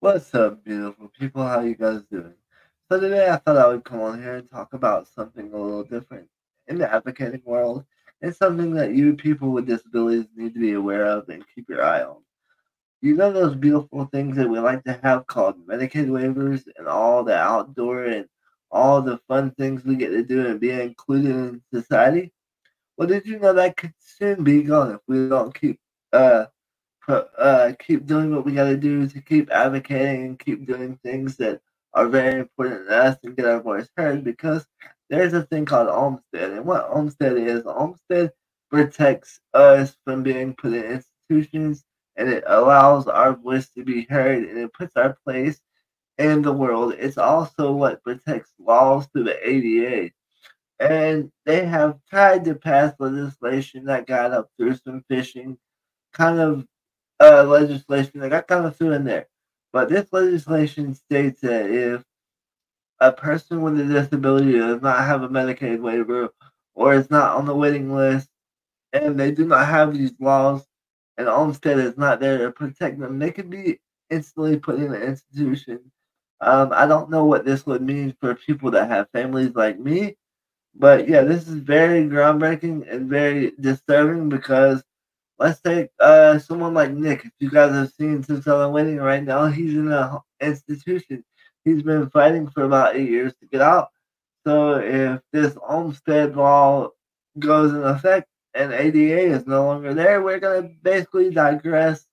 [0.00, 1.42] What's up, beautiful people?
[1.42, 2.34] How you guys doing?
[2.88, 5.84] So today I thought I would come on here and talk about something a little
[5.84, 6.28] different
[6.68, 7.84] in the advocating world.
[8.20, 11.82] It's something that you people with disabilities need to be aware of and keep your
[11.82, 12.18] eye on.
[13.00, 17.24] You know those beautiful things that we like to have called Medicaid waivers and all
[17.24, 18.26] the outdoor and
[18.70, 22.32] all the fun things we get to do and be included in society?
[22.98, 25.80] Well, did you know that could soon be gone if we don't keep
[26.12, 26.46] uh
[27.08, 31.36] uh, keep doing what we got to do to keep advocating and keep doing things
[31.36, 31.60] that
[31.94, 34.66] are very important to us and get our voice heard because
[35.08, 36.52] there's a thing called Olmstead.
[36.52, 38.32] And what Olmstead is, Olmstead
[38.70, 41.84] protects us from being put in institutions
[42.16, 45.60] and it allows our voice to be heard and it puts our place
[46.18, 46.94] in the world.
[46.98, 50.10] It's also what protects laws through the ADA.
[50.78, 55.56] And they have tried to pass legislation that got up through some fishing
[56.12, 56.66] kind of
[57.20, 59.28] uh, legislation that got kind of threw in there.
[59.72, 62.02] But this legislation states that if
[63.00, 66.30] a person with a disability does not have a Medicaid waiver
[66.74, 68.28] or is not on the waiting list
[68.92, 70.66] and they do not have these laws
[71.18, 75.02] and Olmstead is not there to protect them, they could be instantly put in an
[75.02, 75.80] institution.
[76.40, 80.16] Um, I don't know what this would mean for people that have families like me,
[80.74, 84.84] but yeah, this is very groundbreaking and very disturbing because
[85.38, 87.24] let's take uh someone like Nick.
[87.24, 91.24] If you guys have seen 6,000 Waiting right now, he's in an institution.
[91.64, 93.88] He's been fighting for about eight years to get out.
[94.46, 96.90] So if this Olmstead law
[97.38, 102.06] goes in effect and ADA is no longer there, we're gonna basically digress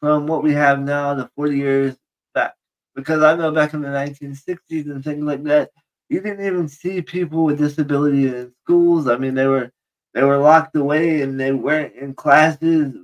[0.00, 1.96] from what we have now to 40 years
[2.34, 2.54] back.
[2.94, 5.70] Because I know back in the 1960s and things like that,
[6.08, 9.06] you didn't even see people with disability in schools.
[9.08, 9.70] I mean, they were
[10.14, 12.94] they were locked away and they weren't in classes.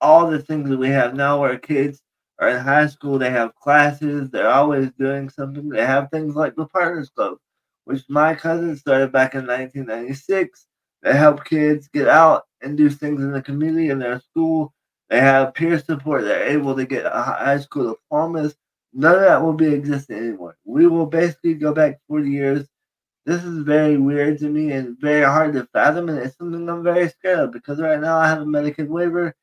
[0.00, 2.02] All the things that we have now where kids
[2.38, 5.68] are in high school, they have classes, they're always doing something.
[5.68, 7.38] They have things like the Partners Club,
[7.84, 10.66] which my cousin started back in 1996.
[11.02, 14.72] They help kids get out and do things in the community in their school.
[15.10, 16.22] They have peer support.
[16.24, 18.54] They're able to get a high school diplomas.
[18.92, 20.56] None of that will be existing anymore.
[20.64, 22.68] We will basically go back 40 years
[23.24, 26.82] this is very weird to me and very hard to fathom, and it's something I'm
[26.82, 29.34] very scared of because right now I have a Medicaid waiver.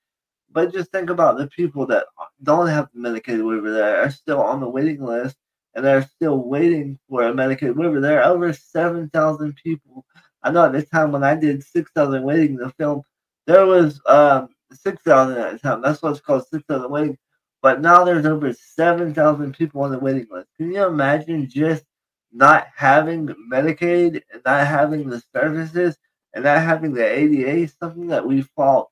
[0.51, 2.07] But just think about the people that
[2.43, 5.37] don't have the Medicaid waiver that are still on the waiting list
[5.75, 8.01] and they're still waiting for a Medicaid waiver.
[8.01, 10.05] There are over 7,000 people.
[10.43, 13.03] I know at the time when I did 6,000 waiting the film,
[13.45, 15.81] there was um, 6,000 at the time.
[15.81, 17.17] That's what's called 6,000 waiting.
[17.61, 20.47] But now there's over 7,000 people on the waiting list.
[20.57, 21.83] Can you imagine just
[22.31, 25.97] not having Medicaid and not having the services
[26.33, 28.89] and not having the ADA is something that we fought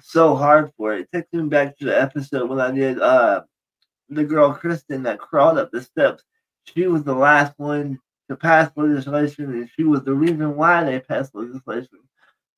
[0.00, 0.94] so hard for.
[0.94, 3.42] It takes me back to the episode when I did uh
[4.08, 6.24] the girl Kristen that crawled up the steps.
[6.64, 7.98] She was the last one
[8.28, 12.00] to pass legislation and she was the reason why they passed legislation.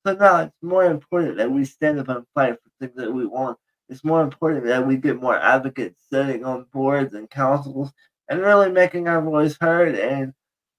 [0.05, 3.25] So now it's more important that we stand up and fight for things that we
[3.25, 3.57] want.
[3.89, 7.91] It's more important that we get more advocates sitting on boards and councils
[8.31, 10.33] and really making our voice heard and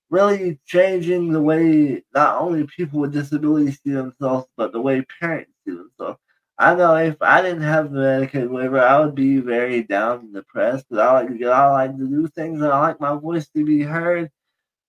[0.08, 5.52] really changing the way not only people with disabilities see themselves, but the way parents
[5.66, 6.18] see themselves.
[6.56, 10.34] I know if I didn't have the Medicaid waiver, I would be very down and
[10.34, 10.86] depressed.
[10.88, 13.46] But I like to get, I like to do things, and I like my voice
[13.48, 14.30] to be heard.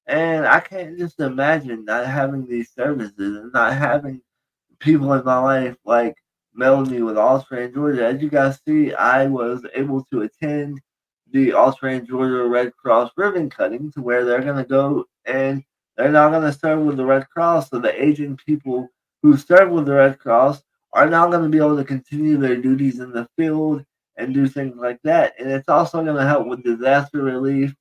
[0.08, 4.22] And I can't just imagine not having these services and not having
[4.80, 6.16] people in my life like
[6.54, 8.06] Melanie with All-Terrain Georgia.
[8.06, 10.80] As you guys see, I was able to attend
[11.34, 15.64] the All-Terrain Georgia Red Cross ribbon cutting to where they're going to go and
[15.98, 17.72] they're not going to serve with the Red Cross.
[17.72, 18.88] So the aging people
[19.24, 20.62] who serve with the Red Cross
[20.94, 23.84] are now going to be able to continue their duties in the field
[24.16, 25.34] and do things like that.
[25.40, 27.74] And it's also going to help with disaster relief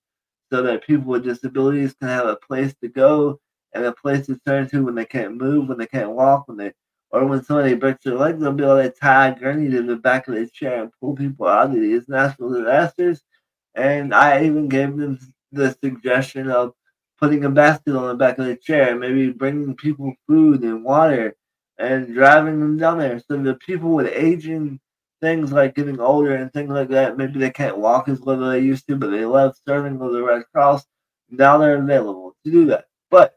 [0.50, 3.38] so that people with disabilities can have a place to go
[3.74, 6.56] and a place to turn to when they can't move, when they can't walk, when
[6.56, 6.72] they
[7.10, 9.96] or when somebody breaks their leg, they'll be able to tie a gurney to the
[9.96, 13.22] back of their chair and pull people out of these natural disasters
[13.74, 15.18] and I even gave them
[15.52, 16.74] the suggestion of
[17.18, 21.36] putting a basket on the back of the chair, maybe bringing people food and water
[21.78, 23.20] and driving them down there.
[23.20, 24.80] So the people with aging
[25.20, 28.52] things like getting older and things like that, maybe they can't walk as well as
[28.52, 30.84] they used to, but they love serving with the Red Cross.
[31.30, 32.86] Now they're available to do that.
[33.10, 33.36] But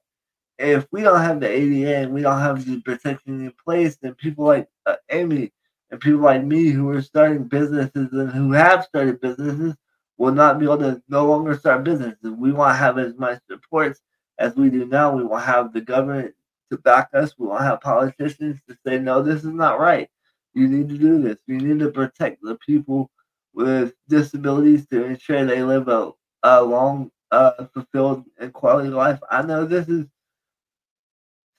[0.58, 4.16] if we don't have the ADA and we don't have the protection in place, then
[4.16, 5.52] people like uh, Amy
[5.92, 9.76] and people like me who are starting businesses and who have started businesses
[10.18, 12.18] will not be able to no longer start businesses.
[12.24, 13.98] We won't have as much support
[14.40, 15.16] as we do now.
[15.16, 16.34] We won't have the government
[16.72, 17.34] to back us.
[17.38, 20.10] We won't have politicians to say, no, this is not right.
[20.54, 21.38] You need to do this.
[21.48, 23.12] You need to protect the people
[23.54, 26.12] with disabilities to ensure they live a,
[26.44, 29.20] a long, uh, fulfilled, and quality life.
[29.30, 30.06] I know this is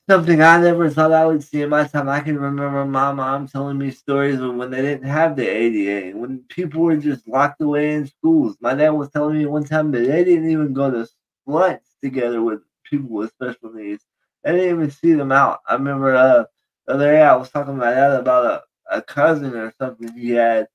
[0.08, 2.08] something I never thought I would see in my time.
[2.08, 6.16] I can remember my mom telling me stories of when they didn't have the ADA,
[6.16, 8.56] when people were just locked away in schools.
[8.60, 11.08] My dad was telling me one time that they didn't even go to
[11.46, 14.04] lunch together with people with special needs.
[14.44, 15.60] They didn't even see them out.
[15.68, 16.44] I remember uh,
[16.86, 20.12] the other day I was talking to my dad about a, a cousin or something
[20.12, 20.68] he had,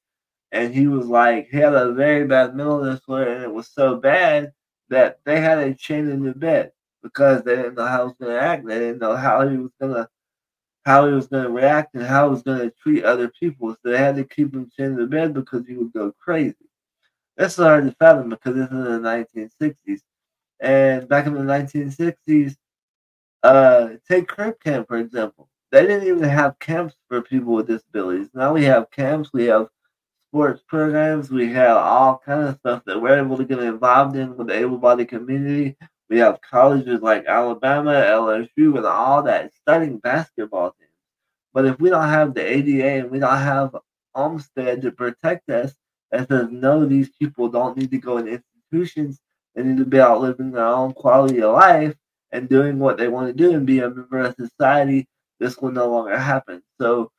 [0.51, 3.97] and he was like, he had a very bad mental disorder, and it was so
[3.97, 4.53] bad
[4.89, 6.71] that they had a chain in the bed
[7.03, 8.65] because they didn't know how he was to act.
[8.65, 10.09] They didn't know how he was to
[10.85, 13.73] how he was to react and how he was to treat other people.
[13.73, 16.55] So they had to keep him chained to the bed because he would go crazy.
[17.37, 20.01] That's hard to fathom because this is in the 1960s.
[20.59, 22.55] And back in the 1960s,
[23.43, 24.29] uh, take
[24.63, 25.49] Camp, for example.
[25.71, 28.29] They didn't even have camps for people with disabilities.
[28.33, 29.69] Now we have camps, we have
[30.29, 34.35] sports programs, we have all kind of stuff that we're able to get involved in
[34.35, 35.77] with the able-bodied community.
[36.11, 40.91] We have colleges like Alabama, LSU, and all that studying basketball teams.
[41.53, 43.77] But if we don't have the ADA and we don't have
[44.13, 45.73] Olmstead to protect us,
[46.11, 49.21] that says no, these people don't need to go in institutions.
[49.55, 51.95] They need to be out living their own quality of life
[52.33, 55.07] and doing what they want to do and be a member of society.
[55.39, 56.61] This will no longer happen.
[56.77, 57.09] So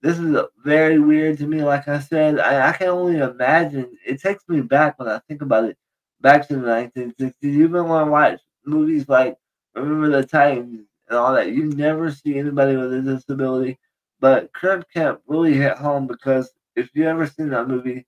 [0.00, 0.34] this is
[0.64, 1.62] very weird to me.
[1.62, 3.94] Like I said, I, I can only imagine.
[4.06, 5.76] It takes me back when I think about it
[6.20, 7.34] back to the 1960s.
[7.42, 9.36] Even when I watch movies like
[9.74, 13.78] Remember the Titans and all that, you never see anybody with a disability.
[14.20, 18.06] But Crip Camp really hit home because if you ever seen that movie,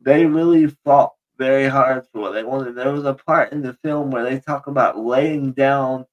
[0.00, 2.74] they really fought very hard for what they wanted.
[2.74, 6.06] There was a part in the film where they talk about laying down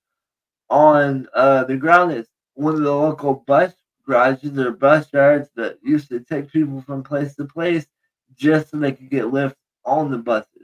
[0.69, 3.73] on uh, the ground at one of the local bus
[4.07, 7.87] garages or bus yards that used to take people from place to place
[8.35, 10.54] just so they could get lifts on the buses.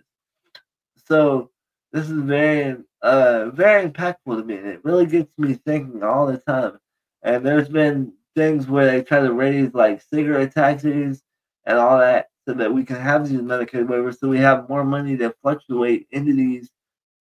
[1.12, 1.52] So
[1.92, 6.25] this is very uh very impactful to me and it really gets me thinking all
[6.25, 6.80] the time.
[7.22, 11.22] And there's been things where they try to raise like cigarette taxes
[11.66, 14.86] and all that so that we can have these Medicaid waivers so we have more
[14.86, 16.72] money to fluctuate into these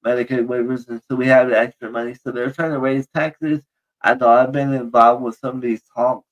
[0.06, 2.14] Medicaid waivers and so we have the extra money.
[2.14, 3.60] So they're trying to raise taxes.
[4.02, 6.28] I know I've been involved with some of these talks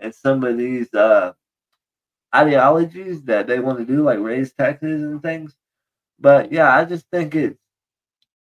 [0.00, 1.34] and some of these uh
[2.34, 5.54] ideologies that they want to do, like raise taxes and things.
[6.18, 7.58] But yeah, I just think it's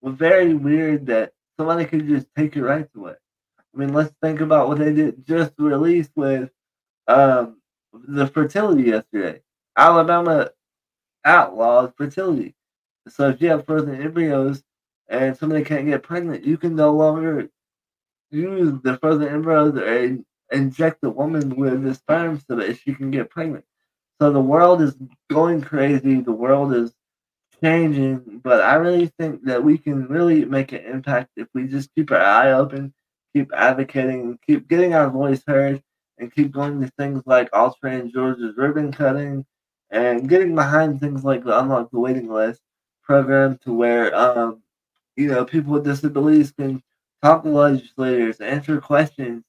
[0.04, 3.16] very weird that somebody could just take your rights away.
[3.60, 6.50] I mean, let's think about what they did just released with
[7.08, 7.58] um,
[7.94, 9.42] the fertility yesterday.
[9.76, 10.52] Alabama
[11.26, 12.56] outlaws fertility.
[13.10, 14.64] So if you have frozen embryos
[15.10, 17.50] and somebody can't get pregnant, you can no longer
[18.32, 20.18] use the frozen embryos or
[20.52, 23.66] inject the woman with the sperm so that she can get pregnant.
[24.22, 24.96] So the world is
[25.30, 26.22] going crazy.
[26.22, 26.94] The world is
[27.66, 31.90] changing, but I really think that we can really make an impact if we just
[31.96, 32.94] keep our eye open,
[33.34, 35.82] keep advocating, keep getting our voice heard,
[36.20, 39.44] and keep going to things like All-Terrain Georgia's ribbon cutting
[39.90, 42.62] and getting behind things like the Unlock the Waiting List
[43.02, 44.62] program to where um,
[45.16, 46.84] you know people with disabilities can
[47.24, 49.44] talk to legislators, answer questions,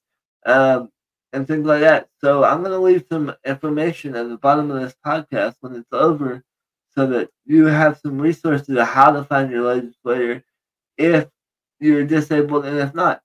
[0.47, 0.89] um,
[1.33, 2.09] and things like that.
[2.19, 5.93] So I'm going to leave some information at the bottom of this podcast when it's
[5.93, 6.43] over
[6.97, 10.43] so that you have some resources of how to find your legislator
[10.97, 11.27] if
[11.79, 13.21] you're disabled and if not.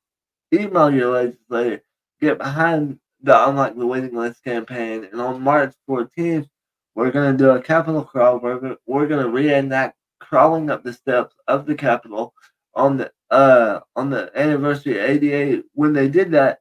[0.52, 1.82] Email your legislator.
[2.20, 5.08] Get behind the Unlock the Waiting List campaign.
[5.10, 6.46] And on March 14th,
[6.94, 8.40] we're going to do a Capitol crawl.
[8.40, 12.34] We're going we're going to reenact crawling up the steps of the Capitol
[12.74, 16.60] on the uh on the anniversary of ADA when they did that,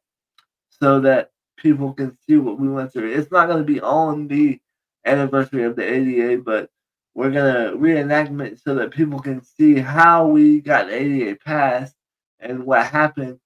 [0.70, 3.12] so that people can see what we went through.
[3.12, 4.62] It's not going to be on the
[5.06, 6.70] anniversary of the ADA, but
[7.14, 11.96] we're gonna reenactment so that people can see how we got ADA passed
[12.40, 13.40] and what happened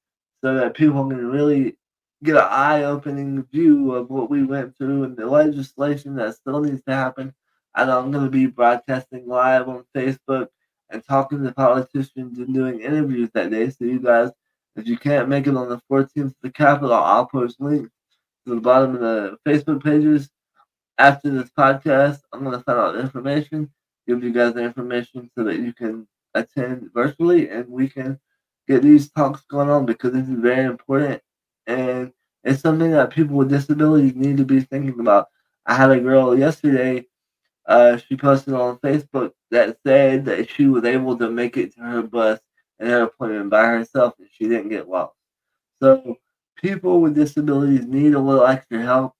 [0.43, 1.77] so that people can really
[2.23, 6.83] get an eye-opening view of what we went through and the legislation that still needs
[6.83, 7.33] to happen.
[7.75, 10.47] And I'm gonna be broadcasting live on Facebook
[10.89, 13.69] and talking to politicians and doing interviews that day.
[13.69, 14.29] So you guys,
[14.75, 17.91] if you can't make it on the 14th of the Capitol, I'll post links
[18.45, 20.29] to the bottom of the Facebook pages
[20.97, 23.71] after this podcast, I'm going to find out information,
[24.07, 28.19] give you guys the information so that you can attend virtually and we can
[28.67, 31.21] get these talks going on because this is very important
[31.67, 32.11] and
[32.43, 35.27] it's something that people with disabilities need to be thinking about.
[35.65, 37.05] I had a girl yesterday,
[37.65, 41.81] uh, she posted on Facebook that said that she was able to make it to
[41.81, 42.39] her bus
[42.79, 45.15] and her appointment by herself and she didn't get lost.
[45.81, 46.17] So
[46.57, 49.13] people with disabilities need a little extra help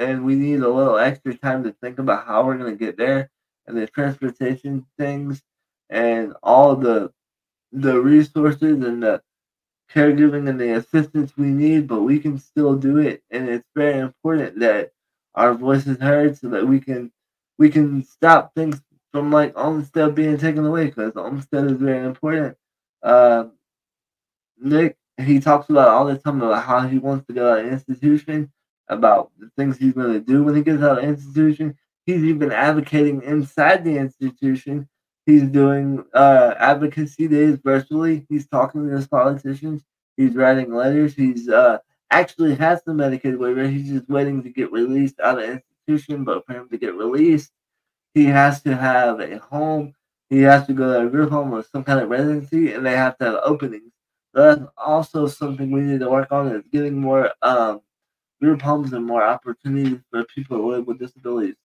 [0.00, 2.96] and we need a little extra time to think about how we're going to get
[2.96, 3.30] there
[3.66, 5.42] and the transportation things
[5.90, 7.12] and all the
[7.72, 9.22] the resources and the
[9.92, 13.22] caregiving and the assistance we need, but we can still do it.
[13.30, 14.90] And it's very important that
[15.34, 17.12] our voice is heard so that we can
[17.58, 18.80] we can stop things
[19.12, 22.56] from like Olmstead being taken away because Olmstead is very important.
[23.02, 23.44] Uh,
[24.58, 27.72] Nick he talks about all the time about how he wants to go to of
[27.72, 28.50] institution,
[28.90, 31.76] about the things he's going to do when he gets out of institution.
[32.04, 34.88] He's even advocating inside the institution.
[35.26, 38.26] He's doing uh, advocacy days virtually.
[38.28, 39.82] He's talking to his politicians.
[40.16, 41.14] He's writing letters.
[41.14, 41.78] He's uh,
[42.10, 43.66] actually has the Medicaid waiver.
[43.66, 46.24] He's just waiting to get released out of institution.
[46.24, 47.52] But for him to get released,
[48.14, 49.94] he has to have a home.
[50.30, 52.96] He has to go to a group home or some kind of residency, and they
[52.96, 53.92] have to have openings.
[54.32, 57.80] That's also something we need to work on is getting more um,
[58.40, 61.56] group homes and more opportunities for people with disabilities.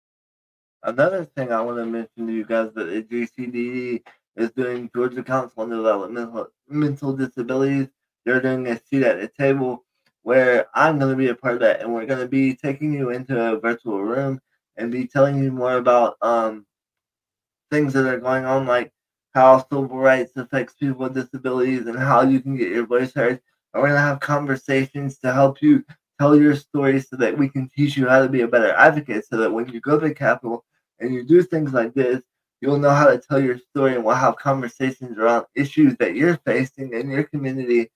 [0.84, 4.04] Another thing I want to mention to you guys that GCDD
[4.36, 7.88] is doing Georgia Council on Developmental Mental Disabilities.
[8.26, 9.86] They're doing a seat at the table
[10.24, 12.94] where I'm going to be a part of that, and we're going to be taking
[12.94, 14.40] you into a virtual room
[14.78, 16.66] and be telling you more about um,
[17.72, 18.92] things that are going on, like
[19.34, 23.40] how civil rights affects people with disabilities and how you can get your voice heard.
[23.74, 25.84] And we're going to have conversations to help you
[26.20, 29.26] tell your story so that we can teach you how to be a better advocate
[29.26, 30.64] so that when you go to the Capitol
[31.00, 32.24] and you do things like this,
[32.62, 36.38] you'll know how to tell your story and we'll have conversations around issues that you're
[36.46, 37.92] facing in your community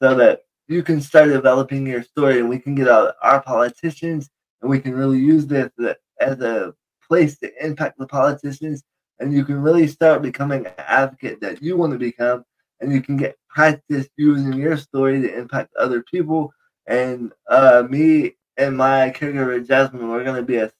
[0.00, 4.30] so that you can start developing your story and we can get out our politicians
[4.60, 5.70] and we can really use this
[6.20, 6.74] as a
[7.06, 8.82] place to impact the politicians.
[9.18, 12.44] And you can really start becoming an advocate that you want to become
[12.80, 16.52] and you can get practice using your story to impact other people
[16.86, 20.72] and uh, me and my caregiver Jasmine, we're going to be a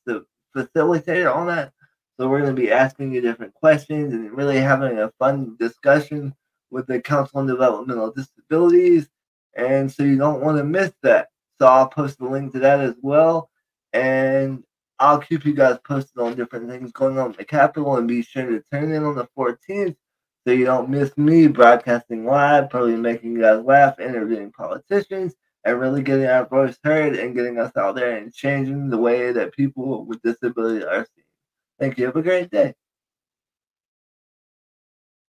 [0.57, 1.73] facilitator on that.
[2.19, 6.35] So we're going to be asking you different questions and really having a fun discussion
[6.71, 9.09] with the Council on Developmental Disabilities.
[9.55, 11.29] And so you don't want to miss that.
[11.59, 13.51] So I'll post the link to that as well.
[13.93, 14.63] And
[14.99, 18.23] I'll keep you guys posted on different things going on at the Capitol and be
[18.23, 19.97] sure to turn in on the 14th
[20.47, 25.81] so you don't miss me broadcasting live, probably making you guys laugh, interviewing politicians, and
[25.81, 29.55] really getting our voice heard and getting us out there and changing the way that
[29.55, 31.25] people with disability are seen.
[31.79, 32.07] Thank you.
[32.07, 32.75] Have a great day.